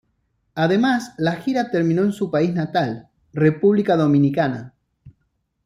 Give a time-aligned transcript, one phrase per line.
[0.55, 4.73] Además, la gira terminó en su país natal, República Dominicana.